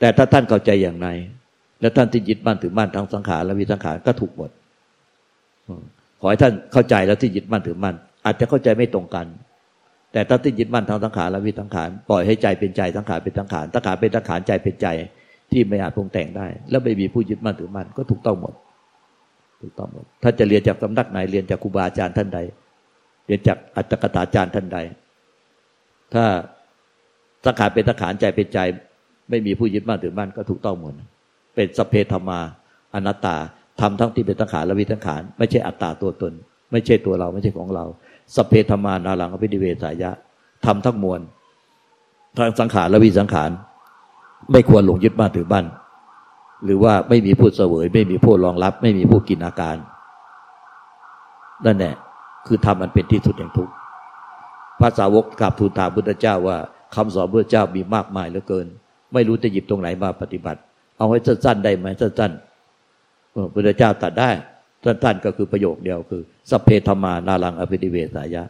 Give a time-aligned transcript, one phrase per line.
[0.00, 1.08] แต่ถ้าท่านเข้าใจอย่างไร
[1.80, 4.50] แล้วท่านที่ยึดมั่นถือมั่นทั้งสังขารและวิสังขารก็ถูกหมด
[6.20, 7.94] ขอให้ท่านเข้าใจแล้วที่ยึดมั่นถือมั่น
[8.24, 9.26] อาจจะเข้าใจไม่ตรงกัน
[10.12, 14.86] แต่ถ้าที่ยึดมั่นทางสังขารและวิสังขารปล่อยให้ใจเป็นใจสังขารเป็นสังขารสังขารเป็นสังขารใจเป็นใจ
[15.52, 18.54] ที่ไม่อาจปรุงแต่งได้ แล้วไม่มีผู้ยึดมั่นถือมั่นก็ถูกต้องหมด
[19.62, 22.38] ถูกต้องหมด ถ้าจะเรียนจากสำนักไหนเรียนจากครูบาอาจารย์ท่านใด
[23.26, 24.78] เรียนจากอัตถกถาจารย์ท่านใด
[26.14, 26.24] ถ้า
[27.46, 28.58] สังขารเป็นสังขารใจเป็นใจ
[29.30, 30.92] ไม่มีผู้ยึดมั่นถือมั่นก็ถูกต้องหมด
[31.54, 32.40] เป็นสเพธรรมา
[32.94, 33.36] อนัตตา
[33.80, 36.32] ทำทั้งที่เป็นสังขารและวิสังขารไม่ใช่อัตตาตัวตน
[36.72, 37.84] ไม่ใช่ตัวเราไม่ใช่ของเรา
[38.36, 40.10] สเพธรรมานาลังอภิดิเวสายะ
[40.66, 41.20] ทำทั้งมวล
[42.38, 43.50] ทางสังขารและวิสังขาร
[44.52, 45.66] ไม่ควรหลงยึดมั่นถือมั่น
[46.64, 49.76] หรือว่าไม่มีผู้เสวย ไม่มีผู้รองรับ ไม่มีผู้กินอาการ
[51.66, 51.94] นั่นแหละ
[52.46, 53.72] คือทำมันเป็นที่สุดแห่งทุกข์
[54.80, 56.56] พระสาวกกราบทูลถามพุทธเจ้าว่า
[56.94, 58.66] คำสอนพระเจ้ามีมากมายเหลือเกิน
[59.14, 60.60] ไม่รู้จะหยิบตรงไหนมาปฏิบัติ
[60.98, 64.30] เอาให้สั้นๆได้ไหมสั้นๆพุทธเจ้าตัดได้
[64.84, 68.42] สั้นๆก็คือประโยคเดียวคือสเพธมานาลังอภิดิเวสายะ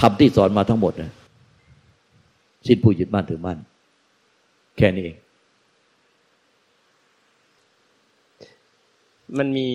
[0.00, 1.10] ทำที่สอนมาทั้งหมดนะ
[2.66, 3.58] สิ้นผู้ยึดมั่นถือมั่น
[4.78, 5.16] แค่นี้เอง
[9.38, 9.68] มันมี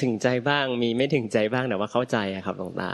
[0.00, 2.90] ถึงใจบ้าง มีไม่ถึงใจบ้างแต่ว่าเข้าใจอะครับหลวงตา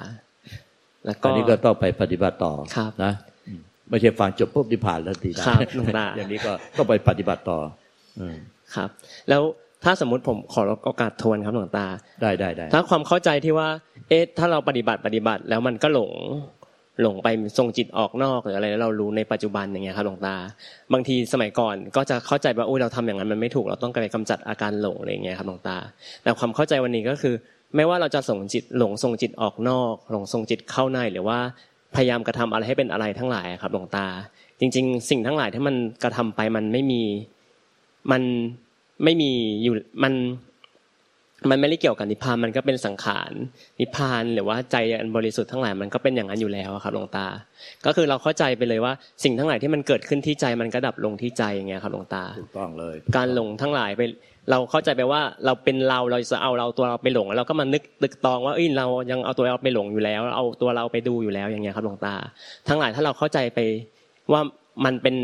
[1.04, 2.52] แล้วก็อันนี้ก็ต้องไปปฏิบัติต่อ
[3.04, 3.12] นะ
[3.90, 7.58] ไม่ใช่ฟังจบปุ๊บที่ผ่านแล้วทีนะครับหลวงตาอย่างนี้ก็ต้องไปปฏิบัติต่อ
[8.74, 8.88] ครับ
[9.28, 9.42] แล้ว
[9.84, 11.86] ถ้าสมมติผมขอโอกาสทวนครับหลวงตา
[12.22, 13.68] ได้ได้ได้ถ้าความเข้าใจที่ว่า
[14.08, 16.12] เอ๊ะ ถ้าเราปฏิบัติปฏิบัติ แล้วมันก็หลง
[17.02, 20.34] หลงไปส่งจิตออกนอกหรืออะไรแล้วเรารู้ในปัจจุบันอย่างเงี้ยครับหลวงตา
[20.92, 25.76] บางทีสมัยก่อนก็จะเข้าใจว่าโอ้ยเราทำอย่างนั้นมันไม่ถูกเราต้องไปกำจัดอาการหลงอะไรเงี้ยครับหลวงตา
[26.22, 27.34] แต่ความเข้าใจวันนี้ก็คือ
[27.76, 31.38] ไม่ว่าเราจะส่งจิตหลงส่งจิตออกนอก หลงส่งจิตเข้าในหรือว่า
[31.96, 34.06] พยายามกระทำอะไรให้เป็นอะไรทั้งหลายครับหลวงตา
[34.60, 37.02] จริง ๆ สิ่งทั้งหลายที่มันกระทำไปมันไม่มี
[38.10, 38.22] มัน
[39.04, 39.30] ไม่มี
[39.62, 40.12] อยู่มัน
[41.50, 43.30] มันไม่ได้เกี่ยวกับนิพพานมันก็เป็นสังขาร
[43.80, 47.26] นิพพานหรือว่าใจอันบริสุทธิ์ทั้งหลายมันก็เป็นอย่างนั้นอยู่แล้วครับหลวงตา
[47.86, 48.92] ก็คือเราเข้าใจไปเลยว่า
[49.24, 54.02] สิ่งทั้งหลายที่มันเกิดขึ้นที่ใจมันก็ดับลงที่ใจอย่างเงี้ยครับหลวงตาถูกต้องเลย การหลงทั้งหลายไป
[54.50, 62.14] เราเข้าใจไปว่าเราเป็นเราเราจะเอาเราตัวเราไปหลงแล้วเราก็มานึกตึกตองว่าเอ้ยเรายังเอาตัวเราไปหลงอยู่แล้ว เอาตัวเราไปดูอยู่แล้วอย่างเงี้ยครับหลวงตา
[62.68, 63.58] ทั้งหลายถ้าเราเข้าใจไป
[64.32, 64.40] ว่า
[64.84, 65.16] มันเป็น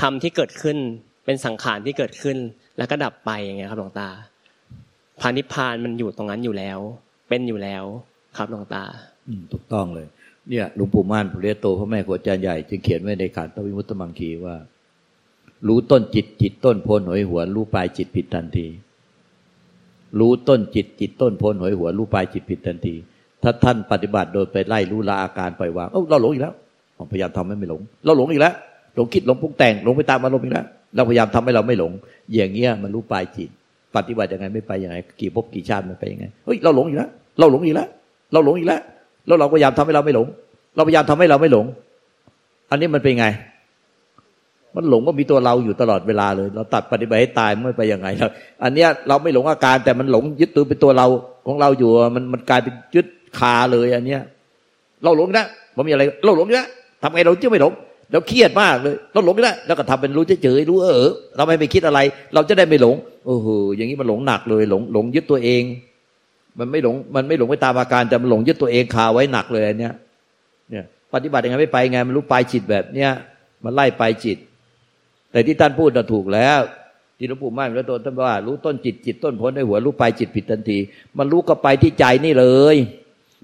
[0.00, 0.78] ธรรมที่เกิดขึ้น
[1.24, 2.36] เป็นสังขารที่เกิดขึ้น
[2.78, 4.08] แล้วก็ดับไปอย่างเงี้ยครับหลวงตา
[5.20, 6.78] พานิพานมันอยู่ตรงนั้นอยู่แล้ว
[7.28, 7.84] เป็นอยู่แล้ว
[8.36, 8.84] ครับหลวงตา
[9.28, 10.06] อืมถูกต้องเลย
[10.48, 14.56] เนี่ยหลวงปู่ม่านพระเรโตพระแม่ครูอาจารย์ใหญ่จึงเขียนไว้ในการตวิมุตตมังคีว่า
[15.68, 18.66] รู้ต้นจิตจิตต้นโพนหอยหัวรู้ปลายจิตผิดทันที
[20.18, 22.94] รู้ต้นจิตจิตต้นโพนหอยหัวรู้ปลายจิตผิดทันที
[23.42, 26.54] ถ้าท่านปฏิบัติโดยไปไล่รู้ละอาการปล่อยวางเออเราหลงอีกแล้ว
[27.12, 28.54] พยายามทำให้ไม่หลง เราหลงอีกแล้ว
[28.94, 31.92] หลงคิดหลงปรุงแต่งหลงไปตามอารมณ์อีกแล้วเราพยายามทำให้เราไม่หลง
[32.34, 33.50] อย่างเงี้ยมันรู้ปลายจิต
[33.96, 37.88] ปฏิบัติยังไงไม่ไปยังไงกี่ภพกี่ชาติมันไปยังไงเฮ้ยเราหลงอีกแล้วเราหลงอีกแล้ว
[38.32, 38.80] เราหลงอีกแล้ว
[39.26, 40.26] แล้วเราพยายามทำให้เราไม่หลง
[40.76, 41.66] เราพยายามทำให้เราไม่หลง
[42.70, 43.26] อันนี้มันเป็นไง
[44.76, 48.30] มันหลงก็มีตัวเราอยู่ตลอดเวลาเลย เราตัดปฏิบัติให้ตายไม่ไปยังไงครับ
[48.64, 51.06] อันเนี้ยเราไม่หลงอาการ แต่มันหลงยึดตัวเป็นตัวเรา
[51.46, 53.06] ของเราอยู่มันมันกลายเป็นยึด
[53.38, 54.20] คาเลย อันเนี้ย
[55.04, 56.66] เราหลงนะมันมีอะไร เราหลงนะ
[57.02, 57.72] ทำไงเราจะไม่หลง
[58.10, 61.98] เราเครียดมากเลย เราหลงแล้วแล้วก็ทำเป็นรู้เฉยๆรู้เออเราไม่ไปคิดอะไร
[62.34, 65.62] เราจะได้ไม่หลง โอ้โหอย่างนี้มันหลงหนักเลย หลงหลงยึดตัวเอง
[66.58, 69.94] มันไม่หลง มันไม่หลงไปตามอาการแต่มันหลงยึดตัวเองคาไว้หนักเลยอันเนี้ย
[70.70, 73.10] เนี่ยปฏิบัติยังไงไม่ไปไงมันรู้ปลายจิตแบบเนี้ย
[73.64, 74.38] มันไล่ปลายจิต
[75.32, 76.60] แต่ที่ท่านพูดน่ะถูกแล้ว
[77.18, 80.78] ที่หลวงปู่มั่นแล้วตัวท่านว่ารู้ต้นจิตจิตต้นพ้นในหัวรู้ปลายจิตผิดทันที
[81.18, 82.76] มันรู้ก็ไปที่ใจนี่เลย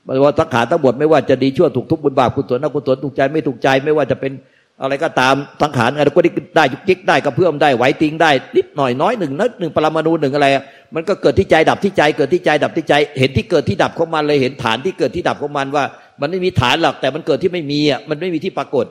[0.06, 4.32] มันว่าสังขารทั้งหมดไม่ว่าจะดีชั่วถูกทุกบุญบาปกุศลอกุศลถูกใจไม่ถูกใจไม่ว่าจะเป็น
[4.82, 6.20] อะไรก็ตามสังขารอะไรก็
[6.56, 10.48] ได้ยุกยิกได้กระเพื่อมได้ไหวติงได้นิดหน่อยน้อยหนึ่งนิดหนึ่งปรมาณูหนึ่งอะไร
[10.94, 15.84] มันก็เกิดที่ใจดับที่ใจเกิดที่ใจดับที่ใจ เห็นที่เกิดที่ดับของมันเลยเห็นฐานที่เกิดที่ดับของมันว่า
[16.20, 18.86] มันไม่มีฐานหรอกแต่มันเกิดที่ไม่มีอะมันไม่มีที่ปรากฏ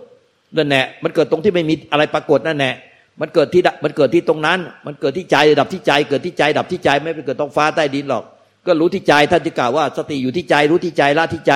[0.58, 2.74] นั่นแหละมันเกิดตรงที่ไม่มีอะไรปรากฏนั่นแหละ
[3.22, 8.24] มันเกิดที่มันเกิดที่ตรงนั้น มันเกิดที่ใจดับที่ใจ เกิดที่ใจดับที่ใจไม่ไปเกิดตรงฟ้าใต้ดินหรอก
[8.68, 11.54] ก็รู้ที่ใจท่านจะกล่าวว่า สติอยู่ที่ใจรู้ที่ใจละที่ใจ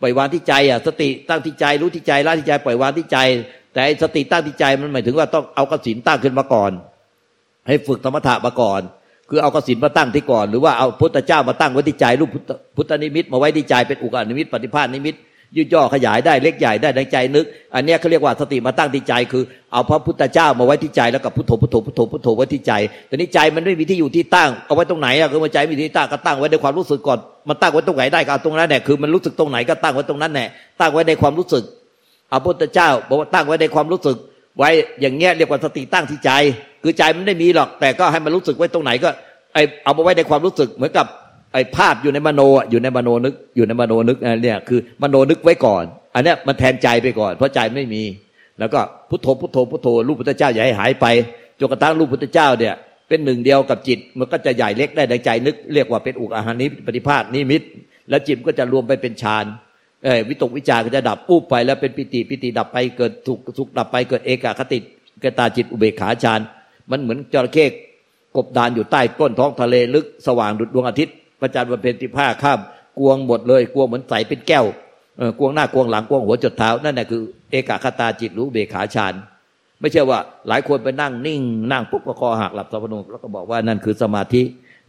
[0.00, 3.18] ปล่อยวางที่ใจอะสติตั้งที่ใจรู้ที่ใจละที่ใจปล่อยวางที่ใจ
[3.74, 6.72] แต่สติตั้งที่ใจมันหมายถึงว่าต้องเอากสินตั้งขึ้นมาก่อน
[7.68, 8.80] ให้ฝึกธรรมถะมาก่อน
[9.28, 12.30] คือเอากสินมาตั้งที่ก่อน หรือว่าเอาพุทธเจ้ามาตั้งไว้ที่ใจรูป
[12.76, 15.16] พุทธนิมิตมาไว้ที่ใจเป็นอุกานิมิตปฏิภาณนิมิต
[15.56, 19.42] ยืดย่อขยายได้เล็กใหญ่ได้ในใจนึก อันนี้เขาเรียกว่าสติมาตั้งที่ใจ คือ
[19.72, 22.72] เอาพระพุทธเจ้ามาไว้ที่ใจแล้วกับพุทโธพุทโธพุทโธพุทโธไว้ที่ใจ
[23.06, 27.18] แต่นี้ใจมันไม่มีที่อยู่ที่ตั้งเอาไว้ตรงไหนอะคือมันใจมีที่ตั้งก็ตั้งไว้ในความรู้สึกก่อน
[27.48, 30.48] มันตั้งไว้ตรงไหนได้ก็ตรงนั้นแหละคือมันรู้สึกตรงไหนก็ตั้งไว้ตรงนั้นแหละ
[30.80, 31.62] ตั้งไว้ในความรู้สึก
[32.32, 34.16] อาพุทธเจ้าบอกว่าตั้งไว้ในความรู้สึก
[34.58, 36.30] ไว้อย่างเงี้ยเรียกว่าสติตั้งที่ใจ
[36.82, 39.10] คือใจมันไม่มีหรอก แต่ก็ให้มันรู้สึกไว้ตรงไหนก็
[39.54, 41.06] ไอเอามาไว้ในความรู้สึกเหมือนกับ
[41.52, 42.40] ไอภาพอยู่ในมโน
[42.70, 45.84] อยู่ในมโนนึกอยู่ในมโนนึกเนี่ยคือมโนนึกไว้ก่อน
[46.14, 48.02] อันเนี้ยมันแทนใจไปก่อน เพราะใจไม่มี
[48.58, 51.06] แล้วก็พุทโธพุทโธพุทโธรูปพุทธเจ้าอย่าให้หายไป
[51.58, 52.74] จนกระทั่งรูปพุทธเจ้าเนี่ย
[53.08, 57.62] เป็นหนึ่งเดียวกับจิต มันก็จะใหญ่เล็กได้ในใจนึก เรียกว่าเป็นอุกอาหานิปฏิภาณนิมิต
[58.10, 59.44] แล้วจิตก็จะรวมไปเป็นฌาน
[60.04, 64.78] เอวิตกวิจารก็จะดับปุ๊บไป แล้วเป็นปิติปิติดับไปเกิดสุขสุขดับไปเกิดเอกคติ
[65.22, 66.40] กตาจิตอุเบกขาฌาน
[66.90, 67.66] มันเหมือนจระเข้
[68.36, 72.60] กบดานอยู่ใต้ก้นท้องทะเลลึกสว่างดุจดวงอาทิตย์พระจันทร์วันเพ็ญที่ผ้าข้าม
[72.98, 74.66] กวงหมดเลยกวงเหมือนใสเป็นแก้ว
[75.38, 79.14] กวงหน้ากวงหลังกวงหัวจดเท้านั่นแหละคือเอกคตาจิตรู้เบขาฌาน
[79.80, 80.18] ไม่ใช่ว่า
[80.48, 81.40] หลายคนไปนั่งนิ่ง
[81.72, 84.42] นั่งปุ๊บก็คอหักหลับสับปะงแล้วก็บอกว่านั่นคือสมาธิ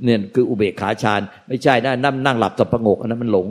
[0.04, 3.48] เนี่ยคืออุเบกขาฌานไม่ใช่นะนั่งนั่งหลับสับปะงกอันนั้นมันหลง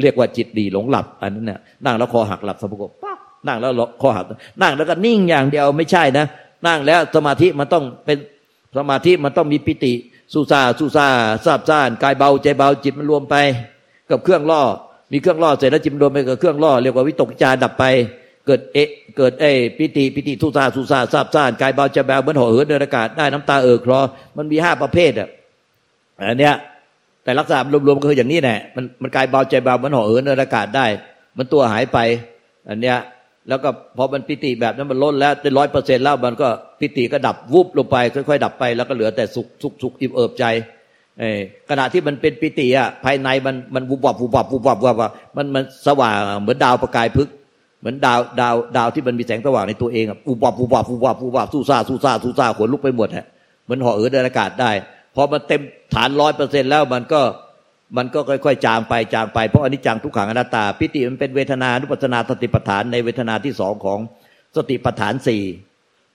[0.00, 3.70] เรียกว่าจิตดีหลงหลับ อันนั้นเนี่ยนั่งแล้วคอหักหลับสับปะงกปั๊บนั่งแล้ว
[4.02, 4.24] คอหัก
[4.62, 6.26] นั่งแล้วก็นิ่งอย่างเดียวไม่ใช่นะ
[6.66, 8.18] นั่งแล้วสมาธิมันต้องเป็น
[8.76, 9.92] สมาธิมันต้องมีปิติ
[10.34, 11.08] สุซาสุซา
[11.44, 13.36] ซาบซ่านกายเบาใจเบาจิตมันรวมไป
[14.10, 14.62] กับเครื่องล่อ
[15.12, 17.84] มีเครื่องล่อเสร็จแล้วจิตรวมไปกับเครื่องล่อเรียกว่าวิตกจารดับไป
[18.46, 19.44] เกิดเอะเกิดเอ
[19.78, 24.00] ปิติปิติทุสาสุสาซาบซ่านกายเบาใจะแบวเหมือนห่อเหินในอากาศได้น้ำตาเอ่อคลอ
[24.36, 25.28] มันมีห้าประเภทอะ
[26.18, 26.54] อันเนี้ย
[27.30, 30.86] แต่ลักษณะรวมๆก็คืออย่างนี้แหละมันมันกายเบาใจเบาเหมือนห่อเหินในอากาศได้
[31.38, 31.98] มันตัวหายไป
[32.68, 32.98] อันเนี้ย
[33.48, 36.48] แล้วก็พอมันปิติแบบนั้นมันล้นแล้วได้ร้อยเปอร์เซ็นต์แล้วมันก็
[36.80, 40.44] ปิติก็ดับวุบลงไป ค่อยๆ ดับไปแล้วก็เหลือแต่สุขสุขสุขอิ่มเอิบใจ
[41.70, 47.28] ขณะที่มันเป็นปิติอะภายในมันมันวุบวับวุบวับวุบวับวับมันมันสว่างเหมือนดาวประกายพึก
[47.80, 53.26] เหมือนดาวดาวดาวที่มันมีแสงสว่างในตัวเองอะอุบับอุบับอุบับอุบับสู้ซาสู้ซาสู้ซาขนลุกไปหมดฮะ
[53.64, 54.70] เหมือนห่อเอือนอากาศได้
[55.14, 55.60] พอมันเต็ม
[55.94, 57.20] ฐานร้อยเปอร์เซ็นแล้วมันก็
[57.96, 63.98] มันก็ค่อยๆ จางไปจางไปเพราะอนิจจังทุกขังอนัตตา ปิติมันเป็นเวทนานุปัสนาสติปัฏฐานในเวทนาที่สองของ
[64.56, 65.42] สติปัฏฐานสี่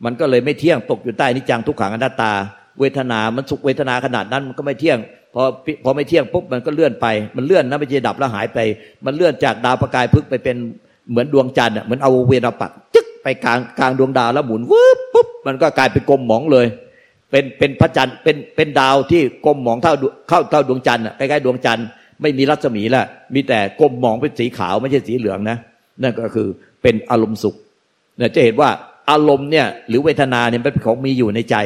[0.05, 2.31] มันก็เลยไม่เที่ยงตกอยู่ใต้อนิจจังทุกขังอนัตตา
[2.79, 4.97] เวทนามันสุขเวทนาขนาดนั้นมันก็ไม่เที่ยง
[5.33, 5.43] พอ
[5.83, 8.59] พอไม่เที่ยงปุ๊บมันก็เลื่อนไป มันเลื่อนนะไม่ใช่ดับแล้วหายไป
[9.05, 10.55] มันเลื่อนจากดาวประกายพึกไปเป็น
[11.09, 16.65] เหมือนดวงจันทร์เหมือนเอาเวนปักจึ๊กไปกลางกลางดวงดาวแล้วหมุนวืบปุ๊บมันก็กลายเป็นกลมหมองเลย
[17.35, 19.93] เป็นเป็นพระจันทร์เป็นเป็นดาวที่กลมหมองเท่า
[20.29, 21.85] เข้าเท่าดวงจันทร์ใกล้ๆดวงจันทร์
[22.21, 25.57] ไม่มีรัศมีล้วมีแต่กลมหมองเป็นสีขาวไม่ใช่สีเหลืองนะ
[26.03, 26.47] นั่นก็คือ
[26.81, 27.55] เป็นอารมณ์สุข
[28.17, 28.69] เนี่ยจะเห็นว่า
[29.09, 31.57] อารมณ์เนี่ยหรือเวทนาเนี่ยเป็นของมีอยู่ในใจ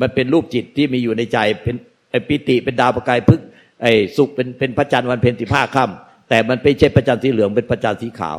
[0.00, 1.76] มันเป็นรูปจิตที่มีอยู่ในใจ เป็น
[2.10, 3.40] ไอปิติเป็นดาวประกายพึก
[3.82, 3.86] ไอ
[4.16, 8.38] สุขเป็นเป็นพระจันทร์วันเพ็ญสิบห้าค่ำแต่มันไม่ใช่พระจันทร์สีเหลืองเป็นพระจันทร์สีขาว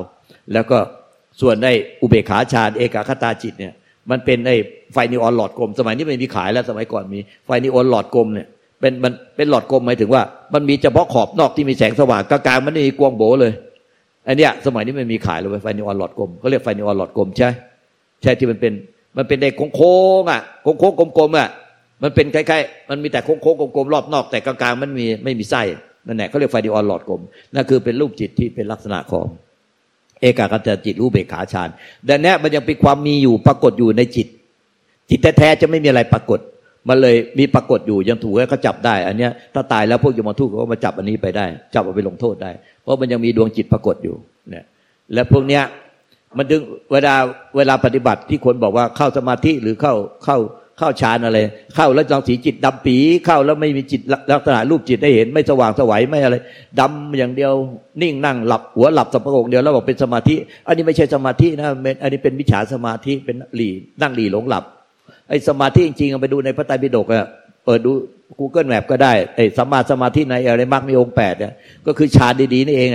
[0.53, 0.77] แล้วก็
[1.41, 1.67] ส่วนใน
[2.01, 3.73] อุเบกขาฌานเอกคตาจิตเนี่ย
[4.11, 4.55] มันเป็นไอ้
[4.93, 8.47] ไฟนิออนหลอดกลม สมัยนี้ไม่มีขายแล้วสมัยก่อนมีไฟนิออนหลอดกลมเนี่ย
[8.79, 10.21] เป็นมันเป็นหลอดกลมหมายถึงว่า
[10.53, 13.53] มันมีเฉพาะขอบนอกที่มีแสงสว่างกลางๆมันไม่มีกลวงโบ๋เลย
[14.27, 17.49] อันเนี้ยสมัยนี้ไม่มีขายเลยไฟนิออนหลอดกลมเขาเรียกไฟนิออนหลอดกลมใช่
[18.21, 18.73] ใช่ที่มันเป็น
[19.17, 21.49] มันเป็นเด็กโค้งอะโค้งๆกลมๆอะ
[22.03, 25.63] มันเป็นคล้ายๆมันมีแต่โค้งๆกลมๆรอบนอก แต่กลางๆมันมีไม่มีไส้
[26.07, 27.21] นั่นแหละเขาเรียกไฟนิออนหลอดกลม
[27.53, 29.25] นั่นคือเป็นรูปจิตที่เป็นลักษณะของ
[30.21, 31.69] เอกาคตจิตรู้เบกขาฌาน
[32.05, 34.27] แต่เนี้ยมันยังเป็นความมีอยู่ปรากฏอยู่ในจิต
[35.09, 36.39] จิตแท้ๆจะไม่มีอะไรปรากฏ
[36.89, 44.15] มันเลยมีปรากฏอยู่ยังถูกให้เขาจับได้ อันเนี้ยถ้าตายแล้วพวกยมทูตเขาก็มาจับอันนี้ไปได้ จับเอาไปลงโทษได้ เพราะมันยังมีดวงจิตปรากฏอยู่
[44.49, 44.65] เนี่ย
[45.13, 45.63] และพวกเนี้ย
[46.37, 47.15] มันดึงเวลา
[47.57, 49.93] เวลาปฏิบัติที่คนบอกว่าเข้าสมาธิหรือเข้า
[50.25, 50.37] เข้า
[50.77, 51.39] เข้าฌานอะไร
[51.75, 54.01] เข้าแล้วจองสีจิตดำปี เข้าแล้วไม่มีจิต
[54.31, 56.35] ลักษณะรูปจิตได้เห็น ไม่สว่างสวัยไม่อะไร
[56.79, 57.53] ดำอย่างเดียว
[58.01, 60.35] นิ่งนั่งหลับหัวหลับสับประงกเดียวแล้วบอกเป็นสมาธิ
[60.67, 61.67] อันนี้ไม่ใช่สมาธินะ
[62.03, 63.69] อันนี้เป็นมิจฉาสมาธิเป็นหลี
[64.01, 64.63] นั่งหลีหลงหลับ
[65.29, 67.27] ไอ้สมาธิจริงๆไปดูในพระไตรปิฎกอะ
[67.65, 67.91] เปิดดู
[68.39, 71.53] Google Map ก็ได้ไอ้สมาสมาธิในอะไรมรรคมีองค์แปดเนี่ย
[71.87, 72.89] ก็คือฌานดีๆนี่เอง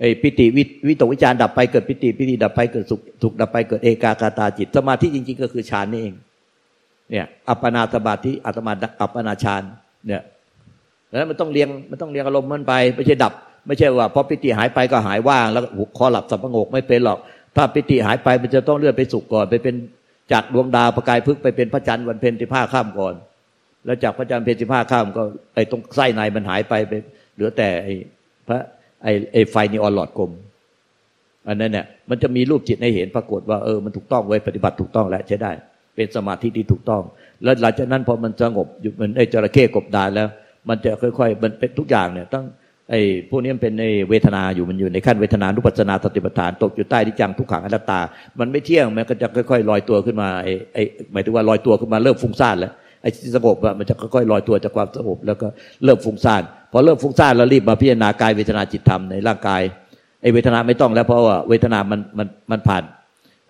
[0.00, 0.46] ไอ้ปิติ
[0.86, 6.14] วิตกวิจารดับไปเกิดปิติปิติดับไปเกิดสุขสุขดับไปเกิดเอกากาตาจิต สมาธิจริง ๆ ก็คือฌานนี่เอง
[7.10, 9.62] เนี่ยอัปปนาสมาธิอัตมาอัปปนาฌาน
[10.06, 10.22] เนี่ย
[11.08, 13.32] แล้วมันต้องเรียงมันต้องเรียงอารมณ์มันไป ไม่ใช่ดับ
[13.66, 15.62] ไม่ใช่ว่าพอปิติหายไปก็หายว่าง แล้ว
[15.96, 17.18] คอหลับสับประงกไม่เป็นหรอก
[17.56, 19.74] ถ้าปิติหายไปมันจะต้องเลื่อนไปสุขก่อน ไปเป็น
[20.32, 23.14] จากดวงดาวประกายพึกไปเป็นพระจันทร์วันเพ็ญที่ผ้าข้ามก่อน
[23.84, 25.22] แล้วจากพระจันทร์เพ็ญที่ผ้าข้ามก็
[25.54, 26.92] ไอ้ตรงไส้ในมันหายไปไป
[27.34, 27.94] เหลือแต่ไอ้
[28.48, 28.58] พระ
[29.02, 30.30] ไอ้ไอ้ไฟนีออนหลอดกลม
[31.48, 35.52] อันนั้นเนี่ยมันจะมีรูปจิตให้เห็นปรากฏว่าเออมันถูกต้องไว้ปฏิบัติถูกต้องแล้วใช้ได้
[35.98, 37.02] เป็นสมาธิที่ถูกต้อง
[37.44, 40.28] แล้วหลังจากนั้นพอมันสงบอยู่มันได้จระเข้กบดานแล้ว
[40.68, 42.44] มันจะค่อยๆมันเป็นทุกอย่างเนี่ยตั้ง
[42.90, 43.00] ไอ้
[43.30, 48.00] พวกนี้มันเป็นในเวทนาอยู่มันอยู่ในขั้นเวทนานุปัสนาสติปัฏฐานตกอยู่ใต้ที่จังทุกขังอนัตตา
[48.38, 55.46] มันไม่เที่ยงมันก็จะค่อยๆลอยตัวขึ้นมาไอ้ไอ้หมายถึงว่าลอยตัวขึ้นมาเริ่มฟุ้งซ่านแล้วไอ้ที่สงบมันจะค่อยๆลอยตัวจากความสงบแล้วก็
[55.84, 59.62] เริ่มฟุ้งซ่านพอเริ่มฟุ้งซ่านแล้วรีบมาพิจารณากายเวทนาจิตธรรมในร่างกาย
[60.22, 62.82] ไอ้เวทนาไม่ต้องแล้วเพราะว่าเวทนามันมันมันผ่าน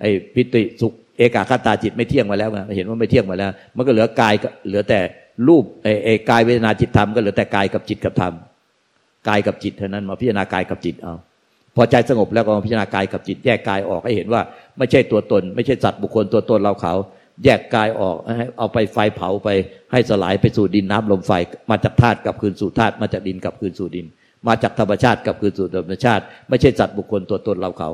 [0.01, 4.35] ไอ้ปิติสุข เอกาคตาจิตไม่เที่ยงมาแล้วเห็นว่าไม่เที่ยงมาแล้ว มันก็เหลือกาย
[4.69, 5.01] เหลือแต่
[5.49, 8.33] รูปเอเอกายเวทนาจิตธรรมก็เหลือแต่กายกับจิตกับธรรม
[9.29, 11.15] กายกับจิตเท่านั้นมาพิจารณากายกับจิตเอา
[11.77, 14.43] พอใจสงบแล้วก็มาพิจารณากายกับจิต แยกกายออกให้เห็นว่า
[14.79, 16.95] ไม่ใช่ตัวตน ไม่ใช่สัตว์บุคคลตัวตนเราเขา
[17.45, 18.17] แยกกายออก
[18.59, 19.49] เอาไปไฟเผาไป
[19.93, 21.33] ให้สลายไปสู่ดินน้ำลมไฟ
[21.71, 24.07] มาจากธาตุกับคืนสู่ธาตุมาจากดินกับคืนสู่ดิน
[24.47, 27.91] มาจากธรรมชาติกับคืนสู่ธรรมชาติ ไม่ใช่สัตว์บุคคลตัวตนเราเขา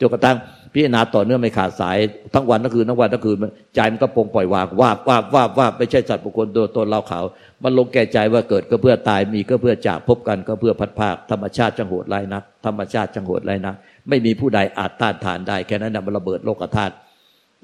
[0.00, 0.36] จนกระทั่ง
[0.74, 1.98] พิจารณาต่อเนื่องไม่ขาดสาย
[2.34, 3.36] ทั้งวันทั้งคืนทั้งวันทั้งคืน
[3.74, 7.20] ใจมันก็ปงปล่อยวางวาบวาบวาบวาบไม่ใช่สัตว์บุคคลตัวตนเราเขา
[7.62, 13.74] มันลงแก่ใจว่าเกิดก็เพื่อตายมีก็เพื่อจากพบกันก็เพื่อพัดภาคธรรมชาติจังโหดไรนักธรรมชาติจังโหดไรนัก
[14.08, 16.94] ไม่มีผู้ใดอาจต้านทานได้แค่นั้นนะมันระเบิดโลกธาตุ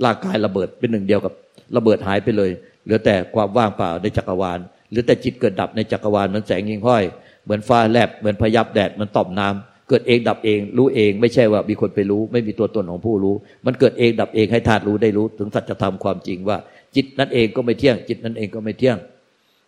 [0.05, 1.33] ร่างกายระเบิดเป็นหนึ่งเดียวกับ
[1.77, 2.51] ระเบิดหายไปเลย
[2.85, 4.59] เหลือแต่ความว่างเปล่าในจักรวาล
[4.91, 7.05] หรือแต่จิตเกิดดับในจักรวาลเหมือนแสงยิงห้อย
[7.45, 13.35] เหมือนฟ้าแลบเหมือนพยับแดดเหมือนต่อมน้ำ เกิดเองดับเอง รู้เอง ไม่ใช่ว่ามีคนไปรู้ ไม่มีตัวตนของผู้รู้
[13.67, 16.59] มันเกิดเองดับเองให้ธาตุรู้ได้รู้ ถึงสัจธรรมความจริงว่า
[16.97, 18.97] จิตนั้นเองก็ไม่เที่ยง จิตนั้นเองก็ไม่เที่ยง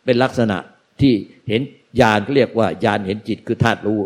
[0.05, 0.59] เป็นลักษณะ
[1.01, 1.13] ที่
[1.49, 1.63] เห็น
[2.01, 3.99] ญาณเรียกว่าญาณเห็นจิตคือธาตุรู้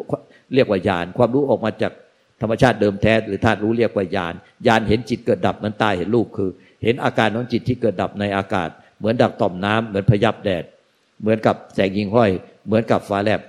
[0.54, 1.92] เรียกว่าญาณความรู้ออกมาจาก
[2.40, 4.34] ธรรมชาติเดิมแท้หรือธาตุรู้เรียกว่าญาณ
[4.66, 6.50] ญาณเห็นจิตเกิดดับมันตายเห็นรูปคือ
[6.82, 8.68] เห็นอาการของจิตที่เกิดดับในอากาศ
[8.98, 10.64] เหมือนดับต่อมน้ำเหมือนพยับแดด
[11.20, 12.30] เหมือนกับแสงยิงห้อย
[12.66, 13.40] เหมือนกับฟ้าแลบ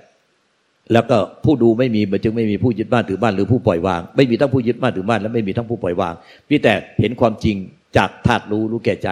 [0.92, 6.14] แล้วก็ผู้ดูไม่มีมันจึงไม่มีผู้ยึดบ้านถือบ้านหรือผู้ปล่อยวาง ไม่มีทั้งผู้ยึดบ้านถือบ้านและไม่มีทั้งผู้ปล่อยวาง
[6.48, 7.56] พี่แต่เห็นความจริง
[7.96, 9.08] จากธาตุรู้รู้แก่ใจ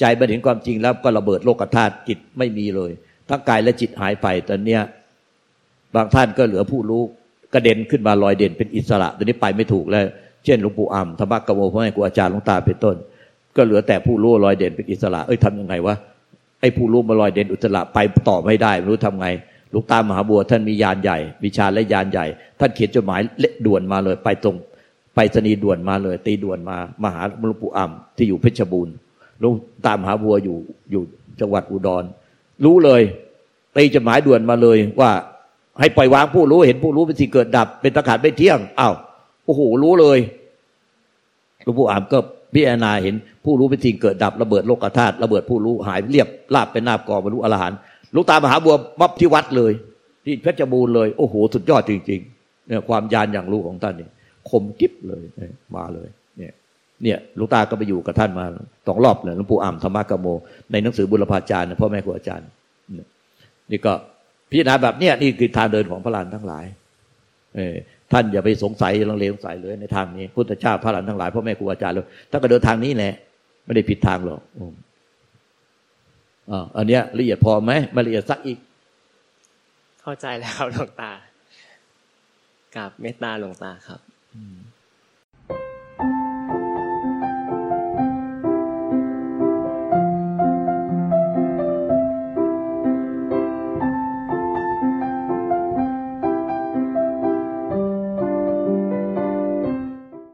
[0.00, 2.90] ใจมันเห็นความจริงแล้วก็ระเบิดโลกธาตุจิตไม่มีเลย
[3.28, 4.82] ทั้งกายและจิตหายไปตอนเนี้ย
[5.94, 7.02] บางท่านก็เหลือผู้รู้
[7.54, 10.04] กระเด็นขึ้นมาลอยเด่นเป็นอิสระตอนนี้ไปไม่ถูกแล้ว
[10.44, 12.96] เช่นหลวงปู่อ่ำธรรมะกโมพ่อแม่ครูอาจารย์หลวงตาเป็นต้น
[13.56, 15.94] ก็เหลือแต่ผู้รู้ลอยเด่นเป็นอิสระ เอ้ยทำยังไงวะ
[16.60, 19.28] ไอ้ผู้รู้มาลอยเด่นอุตระไปต่อไม่ได้ไม่รู้ทำไง
[19.70, 22.26] หลวงตามหาบัวท่านมียานใหญ่ วิชาและยานใหญ่
[22.60, 24.56] ท่านเขียนจดหมายเล็ด่วนมาเลย ไปตรง
[25.14, 28.94] ไปสนีด่วนมาเลย ตีด่วนมามาหาหลวงปู่อ่ำที่อยู่เพชรบูรณ์
[29.40, 29.52] หลวง
[29.86, 30.56] ตามหาบัวอยู่
[30.90, 31.02] อยู่
[31.40, 32.04] จังหวัดอุดร
[32.64, 33.02] รู้เลย
[33.76, 35.10] ตีจดหมายด่วนมาเลยว่า
[35.80, 38.94] ให้ปล่อยวางผู้รู้เห็นผู้รู้เป็นสิ่งเกิดดับ เป็นตะขาดไม่เที่ยงอ้าว
[39.44, 40.18] โอ้โหรู้เลย
[41.64, 42.18] หลวงปู่อามก็
[42.54, 47.78] พิจารณาเห็นผู้รู้เป็นสิ่งเกิดดับระเบิดโลกธาตุระเบิดผู้รู้หายเรียบลาบเป็นนาบกอบรรลุอรหันต์
[48.16, 49.72] ลูกตามหาบัวมับที่วัดเลย
[50.24, 54.10] ที่เพชรบูรณ์เลย โอ้โหสุดยอดจริง ๆ เนี่ยความยานอย่างรู้ของท่านเนี่ย
[54.50, 55.22] คมกิบเลย
[55.76, 56.08] มาเลย
[56.38, 56.52] เนี่ย
[57.02, 58.44] เนี่ยลูกตาก็ไปอยู่กับท่านมา
[58.86, 60.26] สองรอบเลยหลวงปู่อ่ำธรรมะกโม
[60.72, 62.46] ในหนังสือบุรพาจารย์พ่อแม่ครูอาจารย์
[63.70, 63.92] นี่ก็
[64.50, 66.64] พิจารณาแบบเนี้ยนี่คือทางเดินของพระลานทั้งหลาย
[67.56, 67.74] เออ
[68.12, 73.14] ท่านอย่าไปสงสัยลังเลสงสัยเลยในทางนี้ พุทธเจ้าพระลานทั้งหลายพ่อแม่ครูอาจารย์เลยถ้าก็เดินทางนี้แหละ
[73.64, 74.40] ไม่ได้ผิดทางหรอก
[76.50, 78.58] อ่าอันเนี้ยละเอียดพอไหมมาละเอียดสักอีก
[80.02, 81.12] เข้าใจแล้วครับหลวงตา
[82.76, 84.00] กับเมตตาหลวงตาครับ
[84.34, 84.56] อืม